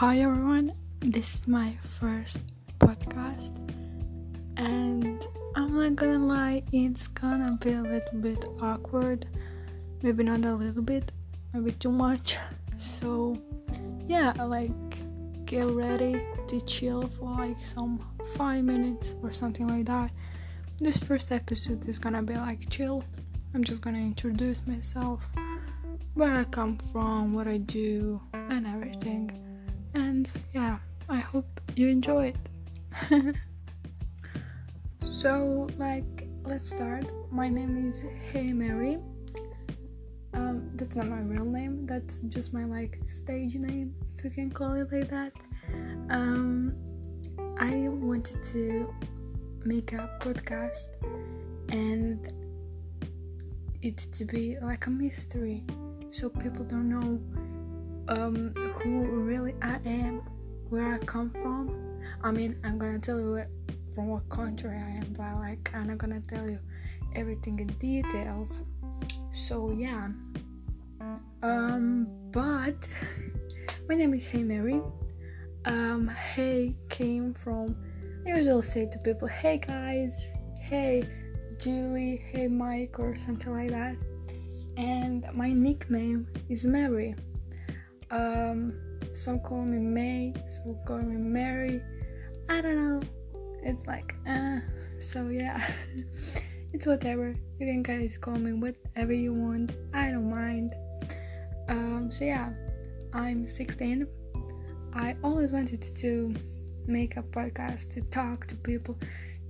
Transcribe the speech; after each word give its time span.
Hi 0.00 0.20
everyone, 0.20 0.72
this 1.00 1.34
is 1.34 1.46
my 1.46 1.72
first 1.82 2.40
podcast, 2.78 3.52
and 4.56 5.22
I'm 5.54 5.76
not 5.76 5.94
gonna 5.96 6.24
lie, 6.26 6.62
it's 6.72 7.06
gonna 7.08 7.58
be 7.60 7.72
a 7.72 7.82
little 7.82 8.18
bit 8.18 8.42
awkward. 8.62 9.26
Maybe 10.00 10.24
not 10.24 10.42
a 10.46 10.54
little 10.54 10.80
bit, 10.80 11.12
maybe 11.52 11.72
too 11.72 11.92
much. 11.92 12.38
So, 12.78 13.36
yeah, 14.06 14.32
like 14.42 14.72
get 15.44 15.66
ready 15.66 16.24
to 16.48 16.60
chill 16.62 17.06
for 17.06 17.28
like 17.32 17.62
some 17.62 18.02
five 18.38 18.64
minutes 18.64 19.16
or 19.22 19.32
something 19.32 19.68
like 19.68 19.84
that. 19.84 20.12
This 20.78 20.96
first 20.96 21.30
episode 21.30 21.86
is 21.86 21.98
gonna 21.98 22.22
be 22.22 22.36
like 22.36 22.70
chill. 22.70 23.04
I'm 23.52 23.62
just 23.62 23.82
gonna 23.82 23.98
introduce 23.98 24.66
myself, 24.66 25.28
where 26.14 26.34
I 26.34 26.44
come 26.44 26.78
from, 26.90 27.34
what 27.34 27.46
I 27.46 27.58
do, 27.58 28.18
and 28.32 28.66
everything. 28.66 29.39
And 30.20 30.30
yeah, 30.52 30.76
I 31.08 31.16
hope 31.16 31.48
you 31.76 31.88
enjoy 31.88 32.34
it. 32.34 33.34
so, 35.02 35.66
like, 35.78 36.28
let's 36.44 36.68
start. 36.68 37.06
My 37.32 37.48
name 37.48 37.88
is 37.88 38.02
Hey 38.30 38.52
Mary. 38.52 38.98
Um, 40.34 40.72
that's 40.74 40.94
not 40.94 41.06
my 41.06 41.22
real 41.22 41.46
name. 41.46 41.86
That's 41.86 42.16
just 42.28 42.52
my 42.52 42.66
like 42.66 42.98
stage 43.06 43.54
name, 43.54 43.94
if 44.10 44.22
you 44.22 44.30
can 44.30 44.50
call 44.50 44.74
it 44.74 44.92
like 44.92 45.08
that. 45.08 45.32
Um, 46.10 46.74
I 47.58 47.88
wanted 47.88 48.42
to 48.52 48.92
make 49.64 49.94
a 49.94 50.18
podcast 50.20 50.88
and 51.70 52.30
it 53.80 53.96
to 53.96 54.26
be 54.26 54.58
like 54.60 54.86
a 54.86 54.90
mystery, 54.90 55.64
so 56.10 56.28
people 56.28 56.66
don't 56.66 56.90
know 56.90 57.18
um, 58.10 58.52
who 58.54 59.04
really 59.22 59.54
I 59.62 59.78
am, 59.86 60.18
where 60.68 60.94
I 60.94 60.98
come 60.98 61.30
from. 61.30 62.00
I 62.22 62.32
mean, 62.32 62.58
I'm 62.64 62.76
gonna 62.76 62.98
tell 62.98 63.20
you 63.20 63.42
from 63.94 64.08
what 64.08 64.28
country 64.28 64.70
I 64.70 64.90
am, 64.98 65.14
but 65.16 65.36
like 65.36 65.70
I'm 65.74 65.86
not 65.86 65.98
gonna 65.98 66.20
tell 66.20 66.48
you 66.48 66.58
everything 67.14 67.60
in 67.60 67.68
details. 67.78 68.62
So 69.30 69.70
yeah. 69.70 70.08
Um, 71.42 72.08
but 72.32 72.88
my 73.88 73.94
name 73.94 74.12
is 74.12 74.26
Hey 74.26 74.42
Mary. 74.42 74.82
Um, 75.64 76.08
Hey 76.08 76.76
came 76.88 77.32
from. 77.32 77.76
I 78.26 78.36
usually 78.36 78.62
say 78.62 78.86
to 78.86 78.98
people, 78.98 79.28
Hey 79.28 79.58
guys, 79.58 80.32
Hey 80.60 81.08
Julie, 81.60 82.16
Hey 82.16 82.48
Mike, 82.48 82.98
or 82.98 83.14
something 83.14 83.52
like 83.52 83.70
that. 83.70 83.96
And 84.76 85.26
my 85.32 85.52
nickname 85.52 86.26
is 86.48 86.66
Mary. 86.66 87.14
Um, 88.10 88.74
some 89.14 89.40
call 89.40 89.64
me 89.64 89.78
May, 89.78 90.34
some 90.46 90.76
call 90.86 90.98
me 90.98 91.16
Mary. 91.16 91.82
I 92.48 92.60
don't 92.60 92.76
know. 92.76 93.00
It's 93.62 93.86
like, 93.86 94.14
uh, 94.28 94.60
so 94.98 95.28
yeah, 95.28 95.64
it's 96.72 96.86
whatever. 96.86 97.34
You 97.58 97.66
can 97.66 97.82
guys 97.82 98.18
call 98.18 98.36
me 98.36 98.52
whatever 98.52 99.12
you 99.12 99.34
want. 99.34 99.76
I 99.92 100.10
don't 100.10 100.30
mind. 100.30 100.74
Um, 101.68 102.10
so 102.10 102.24
yeah, 102.24 102.50
I'm 103.12 103.46
16. 103.46 104.06
I 104.94 105.16
always 105.22 105.50
wanted 105.50 105.82
to 105.96 106.34
make 106.86 107.16
a 107.16 107.22
podcast 107.22 107.92
to 107.94 108.02
talk 108.02 108.46
to 108.46 108.56
people, 108.56 108.98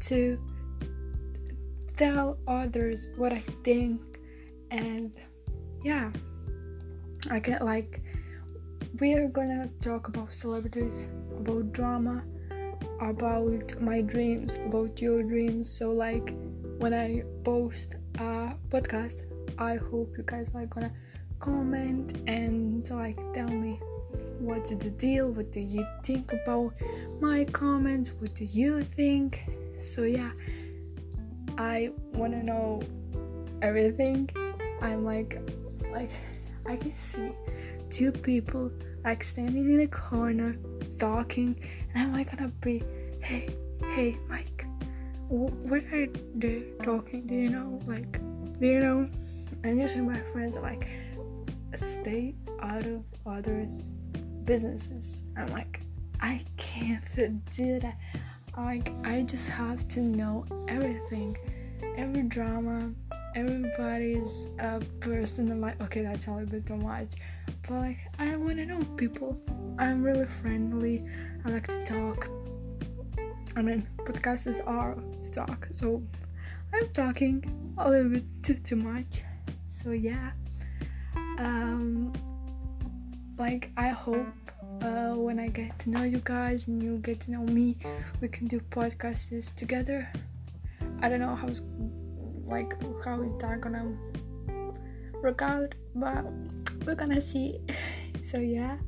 to 0.00 0.38
tell 1.96 2.38
others 2.46 3.08
what 3.16 3.32
I 3.32 3.42
think, 3.64 4.00
and 4.70 5.12
yeah, 5.82 6.10
I 7.30 7.38
get 7.38 7.64
like 7.64 8.02
we 9.00 9.14
are 9.14 9.28
gonna 9.28 9.68
talk 9.80 10.08
about 10.08 10.32
celebrities, 10.32 11.08
about 11.38 11.72
drama, 11.72 12.24
about 13.00 13.80
my 13.80 14.00
dreams, 14.00 14.56
about 14.56 15.00
your 15.00 15.22
dreams. 15.22 15.70
So, 15.70 15.92
like, 15.92 16.34
when 16.78 16.94
I 16.94 17.22
post 17.44 17.96
a 18.18 18.54
podcast, 18.68 19.22
I 19.58 19.76
hope 19.76 20.14
you 20.16 20.24
guys 20.24 20.50
are 20.54 20.66
gonna 20.66 20.92
comment 21.38 22.18
and 22.26 22.88
like 22.90 23.18
tell 23.34 23.48
me 23.48 23.78
what's 24.38 24.70
the 24.70 24.90
deal, 24.90 25.32
what 25.32 25.52
do 25.52 25.60
you 25.60 25.86
think 26.02 26.32
about 26.32 26.72
my 27.20 27.44
comments, 27.44 28.12
what 28.18 28.34
do 28.34 28.44
you 28.44 28.82
think. 28.82 29.40
So, 29.80 30.02
yeah, 30.02 30.30
I 31.58 31.90
wanna 32.14 32.42
know 32.42 32.82
everything. 33.62 34.30
I'm 34.80 35.04
like, 35.04 35.38
like, 35.90 36.10
I 36.66 36.76
can 36.76 36.92
see 36.94 37.30
two 37.90 38.12
people 38.12 38.70
like 39.04 39.22
standing 39.22 39.70
in 39.72 39.80
a 39.80 39.86
corner 39.86 40.56
talking 40.98 41.58
and 41.94 42.02
i'm 42.02 42.12
like 42.12 42.36
gonna 42.36 42.52
be 42.60 42.82
hey 43.20 43.54
hey 43.90 44.16
mike 44.28 44.66
what 45.28 45.82
are 45.92 46.06
they 46.36 46.62
talking? 46.84 47.26
Do 47.26 47.34
you 47.34 47.48
know 47.48 47.80
like 47.86 48.20
do 48.60 48.66
you 48.66 48.80
know? 48.80 49.10
And 49.64 49.78
usually 49.78 50.02
my 50.02 50.20
friends 50.32 50.56
are 50.56 50.62
like 50.62 50.86
stay 51.74 52.34
out 52.60 52.86
of 52.86 53.02
others 53.26 53.90
businesses. 54.44 55.22
I'm 55.36 55.50
like 55.50 55.80
i 56.20 56.44
can't 56.56 57.02
do 57.56 57.80
that. 57.80 57.98
Like 58.56 58.92
i 59.04 59.22
just 59.22 59.50
have 59.50 59.86
to 59.88 60.00
know 60.00 60.46
everything 60.68 61.36
every 61.96 62.22
drama 62.22 62.92
everybody's 63.36 64.48
uh, 64.60 64.80
person 65.00 65.60
like 65.60 65.80
okay 65.82 66.02
that's 66.02 66.26
a 66.26 66.30
little 66.32 66.46
bit 66.46 66.66
too 66.66 66.76
much. 66.76 67.12
But 67.68 67.74
like 67.74 67.98
i 68.18 68.34
want 68.36 68.56
to 68.56 68.66
know 68.66 68.82
people. 68.96 69.38
I'm 69.78 70.02
really 70.02 70.26
friendly. 70.26 71.04
I 71.44 71.50
like 71.50 71.66
to 71.68 71.84
talk. 71.84 72.28
I 73.54 73.62
mean 73.62 73.86
podcasts 74.04 74.60
are 74.66 74.96
to 75.22 75.30
talk 75.30 75.68
so 75.70 76.02
i'm 76.74 76.88
talking 76.90 77.44
a 77.78 77.88
little 77.88 78.10
bit 78.10 78.24
too, 78.42 78.54
too 78.54 78.76
much. 78.76 79.22
So 79.68 79.92
yeah. 79.92 80.32
Um 81.38 82.12
like 83.38 83.70
i 83.76 83.88
hope 83.88 84.26
uh, 84.80 85.14
when 85.14 85.38
i 85.38 85.48
get 85.48 85.78
to 85.78 85.90
know 85.90 86.02
you 86.02 86.20
guys 86.24 86.68
and 86.68 86.82
you 86.82 86.96
get 86.98 87.20
to 87.20 87.30
know 87.30 87.42
me 87.42 87.76
we 88.20 88.28
can 88.28 88.46
do 88.46 88.60
podcasts 88.70 89.54
together. 89.56 90.08
I 91.02 91.10
don't 91.10 91.20
know 91.20 91.34
how's 91.34 91.60
like 92.46 92.74
how 93.04 93.22
is 93.22 93.34
that 93.38 93.60
gonna 93.60 93.92
work 95.22 95.42
out? 95.42 95.74
But 95.94 96.26
we're 96.86 96.94
gonna 96.94 97.20
see. 97.20 97.60
So 98.26 98.38
yeah. 98.38 98.78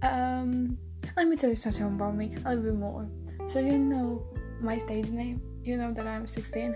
Um 0.00 0.78
let 1.14 1.28
me 1.28 1.36
tell 1.36 1.50
you 1.50 1.56
something 1.56 1.84
about 1.84 2.16
me 2.16 2.34
a 2.46 2.54
little 2.54 2.64
bit 2.64 2.76
more. 2.76 3.06
So 3.46 3.60
you 3.60 3.76
know 3.76 4.24
my 4.62 4.78
stage 4.78 5.10
name. 5.10 5.42
You 5.64 5.76
know 5.76 5.92
that 5.92 6.06
i'm 6.06 6.26
16 6.26 6.74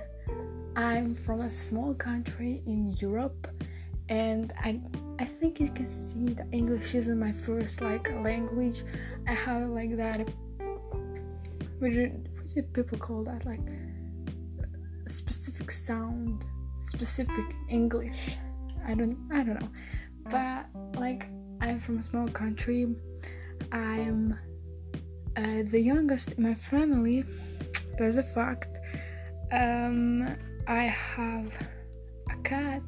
i'm 0.77 1.15
from 1.15 1.41
a 1.41 1.49
small 1.49 1.95
country 1.95 2.63
in 2.67 2.95
europe 3.01 3.49
and 4.11 4.53
i 4.59 4.79
i 5.19 5.25
think 5.25 5.61
you 5.61 5.71
can 5.71 5.87
see 5.87 6.35
that 6.35 6.47
english 6.53 6.95
isn't 6.95 7.19
my 7.19 7.33
first 7.33 7.81
like 7.81 8.13
language. 8.23 8.83
I 9.27 9.33
have 9.33 9.71
like 9.71 9.97
that 9.97 10.29
what 11.83 11.91
do, 11.91 12.63
people 12.75 12.99
call 12.99 13.25
that? 13.25 13.45
Like 13.45 13.61
specific 15.63 15.87
sound, 15.87 16.47
specific 16.81 17.55
English. 17.69 18.37
I 18.85 18.95
don't 18.95 19.17
I 19.33 19.43
don't 19.45 19.61
know. 19.61 19.71
But 20.29 20.67
like 20.99 21.27
I'm 21.61 21.79
from 21.79 21.99
a 21.99 22.03
small 22.03 22.29
country. 22.29 22.87
I'm 23.71 24.37
uh, 25.37 25.63
the 25.71 25.81
youngest 25.81 26.33
in 26.33 26.43
my 26.43 26.55
family. 26.55 27.25
There's 27.99 28.17
a 28.17 28.23
fact. 28.23 28.79
Um, 29.53 30.37
I 30.67 30.85
have 30.85 31.53
a 32.31 32.37
cat. 32.43 32.83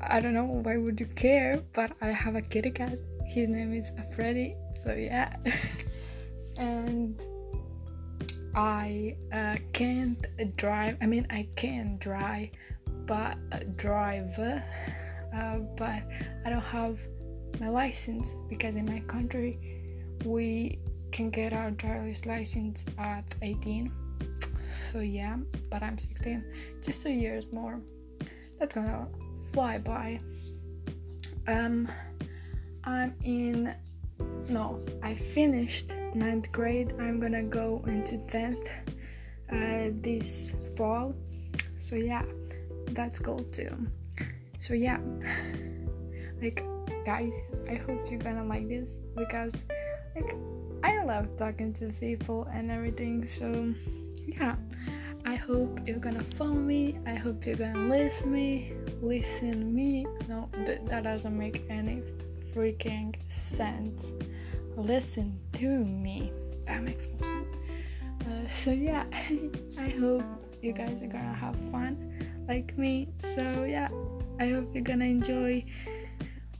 I 0.00 0.20
don't 0.20 0.34
know 0.34 0.44
why 0.44 0.76
would 0.76 1.00
you 1.00 1.06
care, 1.06 1.62
but 1.72 1.92
I 2.00 2.08
have 2.08 2.36
a 2.36 2.42
kitty 2.42 2.70
cat. 2.70 2.96
His 3.26 3.48
name 3.48 3.74
is 3.74 3.90
Freddy. 4.14 4.54
So 4.84 4.92
yeah. 4.92 5.34
and 6.56 7.20
I 8.54 9.16
uh, 9.32 9.56
can't 9.72 10.24
drive. 10.56 10.98
I 11.00 11.06
mean, 11.06 11.26
I 11.30 11.48
can 11.56 11.96
drive, 11.98 12.50
but 13.06 13.38
uh, 13.50 13.60
drive, 13.76 14.38
uh, 14.38 15.58
but 15.76 16.02
I 16.44 16.50
don't 16.50 16.60
have 16.60 16.98
my 17.60 17.68
license 17.68 18.34
because 18.48 18.76
in 18.76 18.86
my 18.86 19.00
country 19.00 19.58
we 20.24 20.78
can 21.12 21.30
get 21.30 21.52
our 21.52 21.70
driver's 21.70 22.26
license 22.26 22.84
at 22.98 23.24
18. 23.40 23.92
So 24.90 25.00
yeah, 25.00 25.36
but 25.70 25.82
I'm 25.82 25.96
16, 25.96 26.44
just 26.82 27.02
two 27.02 27.12
years 27.12 27.44
more. 27.52 27.80
That's 28.58 28.74
gonna 28.74 29.08
fly 29.52 29.78
by. 29.78 30.20
Um, 31.46 31.88
I'm 32.84 33.14
in. 33.24 33.74
No, 34.48 34.80
I 35.02 35.14
finished 35.14 35.92
ninth 36.14 36.50
grade. 36.52 36.94
I'm 36.98 37.20
gonna 37.20 37.42
go 37.42 37.82
into 37.86 38.16
10th 38.18 38.68
uh, 39.52 39.90
this 40.00 40.54
fall. 40.76 41.14
So, 41.78 41.96
yeah, 41.96 42.24
that's 42.90 43.18
cool 43.18 43.38
too. 43.38 43.74
So, 44.60 44.74
yeah, 44.74 44.98
like 46.42 46.64
guys 47.04 47.32
i 47.68 47.74
hope 47.74 48.10
you're 48.10 48.20
gonna 48.20 48.44
like 48.44 48.68
this 48.68 48.98
because 49.16 49.64
like 50.14 50.36
i 50.82 51.02
love 51.04 51.26
talking 51.36 51.72
to 51.72 51.88
people 51.88 52.46
and 52.52 52.70
everything 52.70 53.24
so 53.26 53.72
yeah 54.26 54.56
i 55.24 55.34
hope 55.34 55.80
you're 55.86 55.98
gonna 55.98 56.22
follow 56.36 56.52
me 56.52 56.98
i 57.06 57.14
hope 57.14 57.44
you're 57.44 57.56
gonna 57.56 57.88
listen 57.88 58.32
me 58.32 58.72
listen 59.00 59.74
me 59.74 60.06
no 60.28 60.48
th- 60.64 60.80
that 60.86 61.02
doesn't 61.02 61.36
make 61.36 61.62
any 61.68 62.02
freaking 62.54 63.14
sense 63.28 64.12
listen 64.76 65.38
to 65.54 65.84
me. 65.84 66.32
That 66.66 66.82
makes 66.82 67.08
more 67.08 67.22
sense. 67.22 67.56
Uh, 68.22 68.46
so 68.62 68.70
yeah 68.70 69.04
i 69.78 69.88
hope 69.88 70.22
you 70.62 70.72
guys 70.72 71.02
are 71.02 71.08
gonna 71.08 71.34
have 71.34 71.56
fun 71.70 72.24
like 72.48 72.76
me. 72.78 73.08
So 73.18 73.64
yeah 73.64 73.88
i 74.38 74.48
hope 74.48 74.74
you're 74.74 74.84
gonna 74.84 75.06
enjoy 75.06 75.64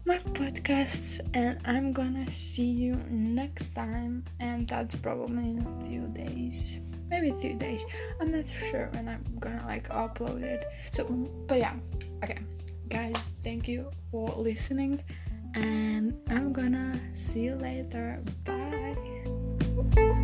my 0.04 0.18
podcasts 0.18 1.20
and 1.34 1.60
i'm 1.64 1.92
gonna 1.92 2.28
see 2.28 2.66
you 2.66 2.94
next 3.08 3.74
time 3.76 4.24
and 4.40 4.66
that's 4.66 4.96
probably 4.96 5.50
in 5.50 5.58
a 5.60 5.86
few 5.86 6.08
days. 6.08 6.80
Maybe 7.08 7.30
few 7.40 7.54
days. 7.54 7.84
I'm 8.20 8.32
not 8.32 8.48
sure 8.48 8.88
when 8.92 9.08
i'm 9.08 9.24
gonna 9.38 9.64
like 9.66 9.88
upload 9.88 10.42
it. 10.42 10.64
So 10.92 11.04
but 11.46 11.58
yeah 11.58 11.74
okay. 12.24 12.38
Guys 12.88 13.14
thank 13.42 13.68
you 13.68 13.90
for 14.10 14.28
listening 14.36 15.02
and 15.54 16.18
I'm 16.28 16.52
gonna 16.52 16.98
see 17.14 17.40
you 17.40 17.54
later. 17.54 18.22
Bye. 18.44 20.18